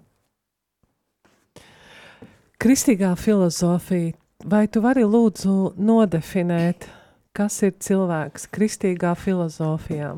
[2.60, 4.16] Kristīgā filozofija,
[4.46, 6.90] vai tu vari lūdzu nodefinēt,
[7.36, 10.16] kas ir cilvēks kristīgā filozofijā?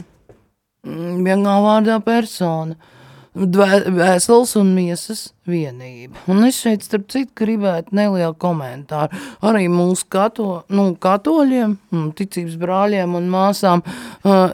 [0.88, 2.76] mm, vienā vārdā persona.
[2.76, 3.01] Dvē-
[3.32, 6.20] Vēseles un miesas vienība.
[6.28, 9.16] Un es šeit, starp citu, gribētu nelielu komentāru.
[9.48, 13.86] Arī mūsu kato, nu, katoļiem, mm, ticības brāļiem un māsām,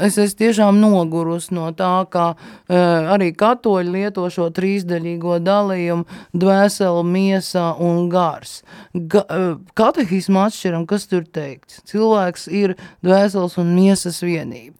[0.06, 2.28] es esmu tiešām nogurus no tā, kā
[2.70, 6.06] arī katoļi lieto šo trīsdaļīgo dalījumu
[6.38, 8.62] dvēseli, miesā un gars.
[8.94, 9.26] Ga,
[9.74, 11.82] katehismu atšķiram, kas tur teikts.
[11.90, 14.78] Cilvēks ir dvēseles un miesas vienība.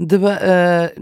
[0.00, 0.52] Dve, e,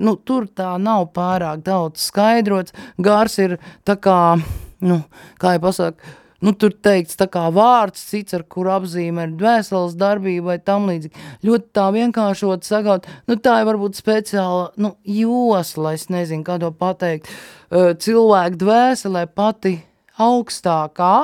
[0.03, 2.75] nu, tur tā nav pārāk daudz skaidrots.
[2.99, 4.35] Gars ir tā kā,
[4.83, 4.97] nu,
[5.39, 9.95] kā jau pasaka, nu, tur teikts tā kā vārds, cits, ar kur apzīmē ir dvēseles
[9.99, 11.27] darbība vai tam līdzīgi.
[11.47, 16.73] Ļoti tā vienkāršot sakot, nu, tā ir varbūt speciāla, nu, josla, es nezinu, kā to
[16.75, 17.31] pateikt,
[17.71, 19.77] e, cilvēku dvēselē pati
[20.19, 21.15] augstākā,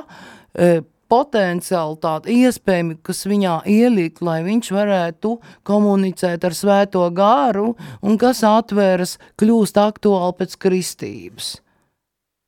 [1.14, 5.36] e, potenciālitāte, iespējami, kas viņā ielikt, lai viņš varētu
[5.66, 11.54] komunicēt ar svēto gāru un kas atveras, kļūst aktuāli pēc kristības.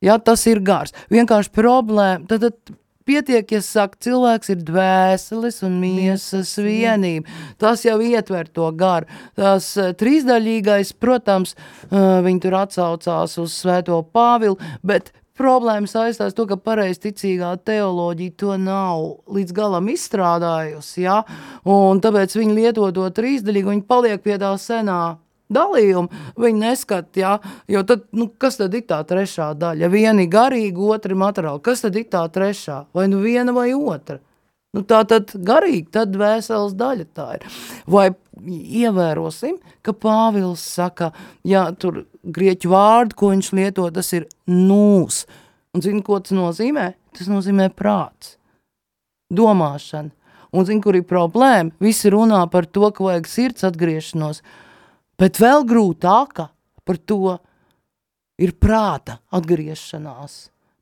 [0.04, 0.92] Ja, tas ir gars.
[1.10, 7.30] Vienkārši problēma, tad, tad pietiek, ja saka, cilvēks ir dvēseles un miesas vienība.
[7.60, 9.08] Tas jau ietver to garu.
[9.38, 11.56] Tas eh, trīsdaļīgais, protams,
[11.88, 18.56] eh, viņi tur atsaucās uz svēto Pāvilu, bet problēma saistās to, ka pareizticīgā teoloģija to
[18.60, 21.20] nav līdz galam izstrādājusi, ja?
[21.64, 25.00] un tāpēc viņi lieto to trīsdaļīgu, viņi paliek pie tā senā
[25.52, 27.36] dalījumu, viņi neskat, ja?
[27.70, 29.90] jo tad, nu, kas tad ir tā trešā daļa?
[29.92, 31.62] Viena ir garīga, otra ir materiāla.
[31.62, 32.86] Kas tad ir tā trešā?
[32.96, 34.20] Vai nu viena vai otra?
[34.76, 37.44] Nu, tā tad garīgi, tad vēseles daļa tā ir.
[37.88, 38.10] Vai
[38.44, 41.14] ievērosim, ka Pāvils saka,
[41.48, 45.22] ja tur grieķu vārdu, ko viņš lieto, tas ir nūs.
[45.72, 46.90] Un zini, ko tas nozīmē?
[47.16, 48.34] Tas nozīmē prāts,
[49.32, 50.12] domāšana.
[50.56, 51.72] Un zini, kur ir problēma?
[51.80, 54.42] Visi runā par to, ka vajag sirds atgriešanos,
[55.20, 56.50] bet vēl grūtāka
[56.84, 57.38] par to
[58.40, 60.36] ir prāta atgriešanās.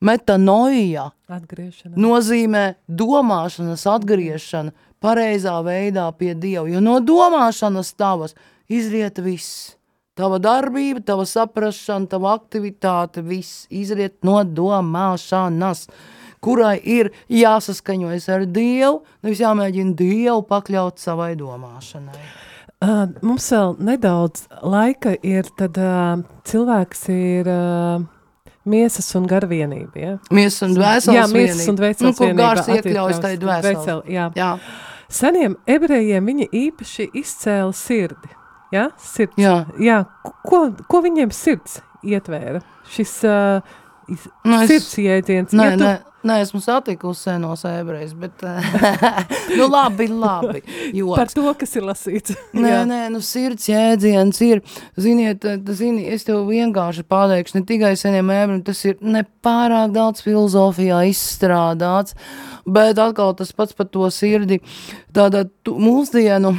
[0.05, 1.97] Metanoija Atgriešanās.
[1.97, 4.75] nozīmē domāšanas atgriešana
[5.05, 8.37] pareizā veidā pie Dieva, jo no domāšanas tavas
[8.69, 9.75] izriet viss.
[10.15, 15.89] Tava darbība, tava saprašana, tava aktivitāte, viss izriet no domāšanas,
[16.45, 22.21] kurai ir jāsaskaņojas ar Dievu, nevis jāmēģina Dievu pakļaut savai domāšanai.
[22.85, 28.05] Uh, mums vēl nedaudz laika ir, tad uh, cilvēks ir uh,
[28.65, 30.13] miesas un garvienība, ja?
[30.35, 33.43] Miesas un dvēseles Jā, miesas un dvēseles nu, vienība gars iekļaujas dvēseli.
[33.45, 34.31] dvēseli, jā.
[34.37, 34.51] Jā,
[35.15, 38.31] Seniem ebrejiem viņi īpaši izcēla sirdi.
[38.73, 38.89] Ja?
[38.99, 39.37] Sirds.
[39.39, 39.67] jā.
[39.79, 39.99] Jā,
[40.49, 42.63] ko, ko viņiem sirds ietvēra?
[42.91, 43.61] Šis uh,
[44.45, 45.53] Nu, es- sirds jēdziens.
[45.57, 45.93] Nē, ja tu, nē,
[46.25, 48.41] Nē, esmu satikusi senos ebrejus, bet
[49.59, 50.63] nu labi, labi.
[50.97, 51.19] Joks.
[51.19, 52.33] Par to, kas ir lasīts.
[52.57, 54.63] Nē, nē, nu sirds jēdziens ir,
[54.97, 60.25] ziniet, t- zini, es tev vienkārši pateikšu, ne tikai seniem ebrejiem, tas ir nepārāk daudz
[60.25, 62.17] filozofijā izstrādāts,
[62.65, 64.63] bet atkal tas pats par to sirdi,
[65.13, 66.55] tāda tu- mūsdienu,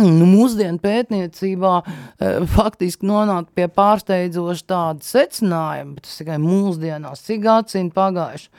[0.00, 7.42] Nu, mūsdienu pētniecībā e, faktiski nonāk pie pārsteidzoša tāda secinājuma, bet tas tikai mūsdienās, cik
[7.44, 8.50] gadsimti pagājuši.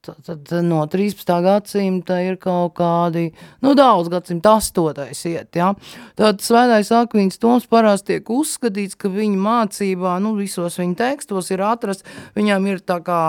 [0.00, 1.28] Tad, tad no 13.
[1.44, 3.26] gadsimta ir kaut kādi,
[3.60, 5.74] nu, daudz gadsimta astotais iet, ja.
[6.16, 11.64] Tad svētais akvīns Toms parasti tiek uzskatīts, ka viņa mācībā, nu, visos viņa tekstos ir
[11.68, 13.20] atrast, viņam ir tā kā,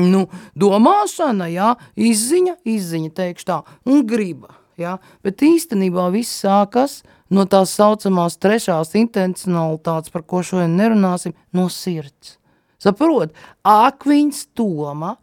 [0.00, 0.24] nu,
[0.56, 4.98] domāšana, jā, izziņa, izziņa, teikšu tā, un griba, jā.
[5.24, 7.00] Bet īstenībā viss sākas
[7.32, 12.36] no tās saucamās trešās intencionalitātes, par ko šodien nerunāsim, no sirds.
[12.82, 13.30] Saprot,
[13.62, 15.16] akviņas Toma,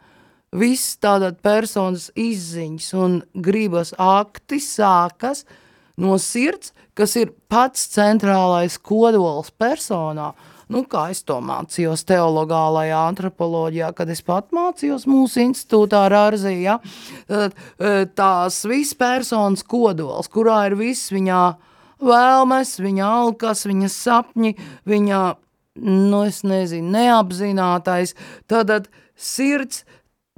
[0.56, 5.44] viss tātad personas izziņas un gribas akti sākas
[6.00, 10.32] no sirds, kas ir pats centrālais kodols personā.
[10.70, 16.76] Nu, kā es to mācījos teologālajā antropoloģijā, kad es pat mācījos mūsu institūtā Rārzijā,
[17.30, 21.42] eh, tās viss personas kodols, kurā ir viss viņā
[22.06, 24.54] vēlmes, viņa alkas, viņa sapņi,
[24.88, 25.22] viņa,
[25.90, 28.14] nu, es nezinu, neapzinātais,
[28.48, 29.84] tad sirds,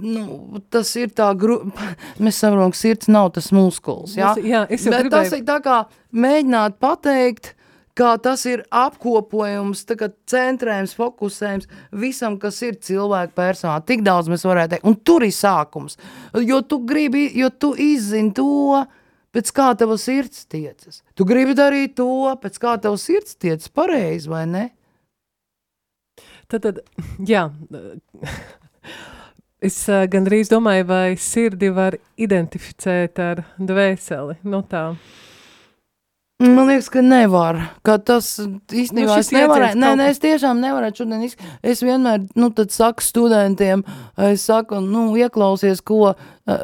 [0.01, 1.91] nu, tas ir tā grupa,
[2.23, 4.32] mēs saprotam, ka sirds nav tas muskuls, jā?
[4.34, 5.82] Tas- jā, es jau Bet tas gribēju- ir tā kā
[6.15, 7.51] mēģināt pateikt,
[8.01, 9.83] kā tas ir apkopojums,
[10.29, 11.69] centrējums, fokusējums
[12.01, 13.77] visam, kas ir cilvēka personā.
[13.85, 15.99] Tik daudz mēs varētu teikt, un tur ir sākums,
[16.47, 18.83] jo tu gribi, jo tu izzini to,
[19.35, 21.01] pēc kā tava sirds tiecas.
[21.15, 24.65] Tu gribi darīt to, pēc kā tava sirds tiecas pareizi, vai ne?
[26.51, 26.81] Tad, tad
[27.23, 27.45] jā,
[29.63, 34.41] es uh, gandrīz domāju, vai sirdi var identificēt ar dvēseli.
[34.51, 34.89] Nu tā.
[36.41, 37.57] Man liekas, ka nevar.
[37.85, 41.41] Ka tas īstenībā Nu, es jēdziens Nē, nē, es tiešām nevarētu šodien izk...
[41.61, 43.83] Es vienmēr, nu, saku studentiem,
[44.17, 46.15] es saku, nu, ieklausies, ko uh,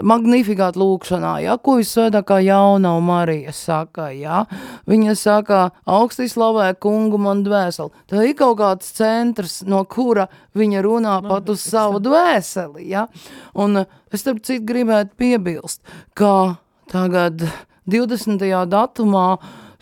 [0.01, 4.45] magnifikāt lūkšanā, ja, ko visvētākā jaunā Marija saka, ja.
[4.89, 7.93] Viņa saka, augstī slavē kungu man dvēseli.
[8.09, 10.25] Tā ir kaut kāds centrs, no kura
[10.57, 13.05] viņa runā pat uz savu dvēseli, ja.
[13.53, 15.83] Un uh, es starp citu gribētu piebilst,
[16.17, 16.57] ka
[16.89, 17.45] tagad
[17.85, 18.41] 20.
[18.73, 19.27] datumā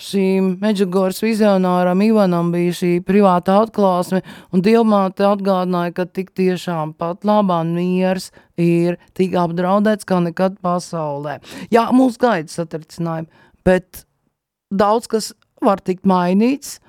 [0.02, 4.22] šīm Meģigoras vizionāram Ivanam bija šī privāta atklāsme,
[4.52, 11.40] un Dievmāte atgādināja, ka tik tiešām pat labā miers ir tik apdraudēts kā nekad pasaulē.
[11.74, 13.32] Jā, mūs gaida satricinājumi,
[13.68, 14.06] bet
[14.72, 15.32] daudz kas
[15.64, 16.80] var tikt mainīts,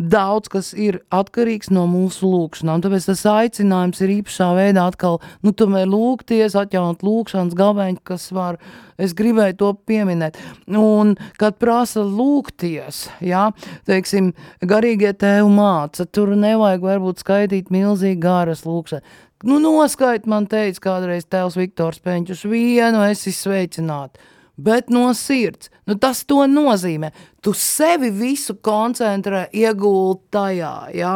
[0.00, 2.82] daudz kas ir atkarīgs no mūsu lūkšanām.
[2.84, 8.60] Tāpēc tas aicinājums ir īpašā veidā atkal, nu, tomēr lūgties, atjaunot lūkšanas gabeņu, kas var,
[9.00, 10.40] es gribēju to pieminēt.
[10.70, 13.48] Un, kad prasa lūgties, jā,
[13.90, 14.32] teiksim,
[14.64, 19.26] garīgie tev māca, tur nevajag varbūt skaitīt milzīgi garas lūkšanas.
[19.48, 24.20] Nu, noskait man teica kādreiz tēvs Viktors Peņķus, vienu esi sveicināt
[24.64, 25.70] bet no sirds.
[25.86, 27.12] Nu, tas to nozīmē.
[27.42, 30.74] Tu sevi visu koncentrē, ieguldi tajā.
[30.96, 31.14] Ja?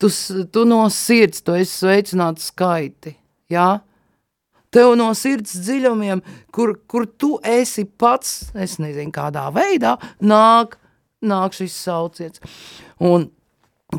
[0.00, 0.10] Tu,
[0.52, 3.14] tu no sirds to esi sveicināts skaiti.
[3.52, 3.80] Ja?
[4.70, 6.22] Tev no sirds dziļumiem,
[6.54, 10.76] kur, kur tu esi pats, es nezinu, kādā veidā, nāk,
[11.26, 12.42] nāk šis sauciens.
[13.02, 13.26] Un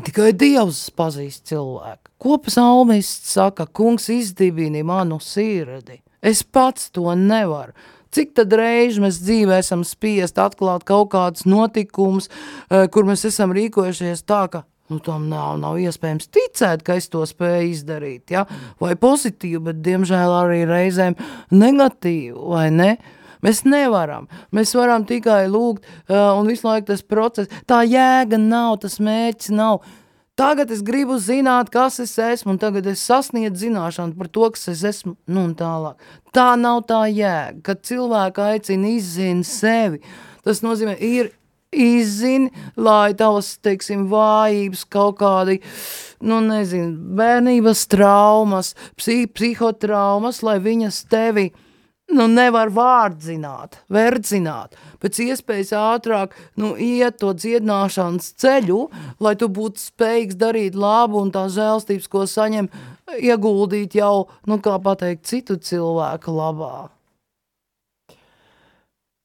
[0.00, 2.08] tikai Dievs pazīst cilvēku.
[2.22, 6.00] Ko psalmists saka, kungs izdibini manu sirdi.
[6.22, 7.74] Es pats to nevaru.
[8.12, 12.28] Cik tad reiz mēs dzīvē esam spiest atklāt kaut kādus notikumus,
[12.68, 17.08] eh, kur mēs esam rīkojušies tā, ka nu, tam nav, nav iespējams ticēt, ka es
[17.08, 18.44] to spēju izdarīt, ja?
[18.80, 21.16] vai pozitīvi, bet diemžēl arī reizēm
[21.54, 22.92] negatīvi, vai ne?
[23.42, 24.28] Mēs nevaram.
[24.54, 29.50] Mēs varam tikai lūgt, uh, un visu laiku tas process, tā jēga nav, tas mērķis
[29.56, 29.80] nav.
[30.32, 34.70] Tagad es gribu zināt, kas es esmu, un tagad es sasniedzu zināšanu par to, kas
[34.72, 36.00] es esmu, nu un tālāk.
[36.32, 40.00] Tā nav tā jēga, kad cilvēku aicina izzina sevi.
[40.40, 41.34] Tas nozīmē, ir
[41.68, 42.48] izzini,
[42.80, 45.58] lai tavas, teiksim, vājības kaut kādi,
[46.24, 51.50] nu nezinu, bērnības traumas, psi, psihotraumas, lai viņas tevi,
[52.10, 58.80] nu, nevar vārdzināt, verdzināt, pēc iespējas ātrāk, nu, iet to dziedināšanas ceļu,
[59.22, 62.70] lai tu būtu spējīgs darīt labu un tā žēlstības, ko saņem,
[63.18, 66.88] ieguldīt jau, nu, kā pateikt, citu cilvēku labā.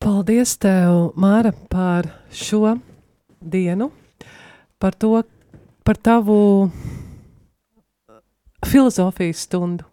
[0.04, 2.78] Paldies, tev, Māra, par šo
[3.42, 3.90] dienu,
[4.80, 5.24] par to,
[5.84, 6.38] par tavu
[8.68, 9.88] filozofijas stundu.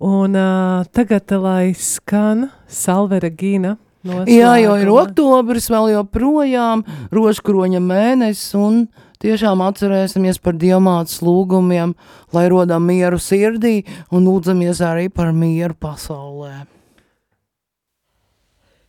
[0.00, 3.76] Un uh, tagad, lai skan Salvera Gīna.
[4.06, 8.84] Jā, jo ir oktobris vēl joprojām, rožkroņa mēnesis, un
[9.24, 11.96] tiešām atcerēsimies par diamātas lūgumiem,
[12.36, 13.80] lai rodam mieru sirdī
[14.12, 16.66] un lūdzamies arī par mieru pasaulē.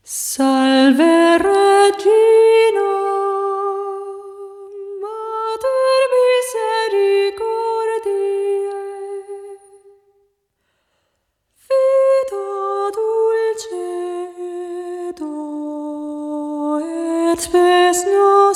[0.03, 2.91] Salve Regina,
[17.47, 18.46] spes nostra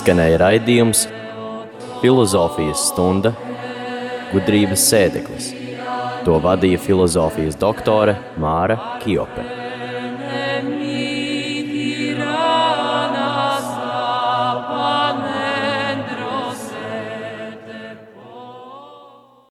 [0.00, 1.02] Izskanēja raidījums
[2.00, 3.34] Filozofijas stunda
[4.30, 5.50] gudrības sēdeklis.
[6.24, 9.59] To vadīja filozofijas doktore Māra Kiope.